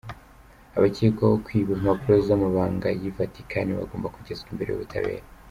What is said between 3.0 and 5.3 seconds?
Vatikani bagomba kugezwa imbere y’ubutabera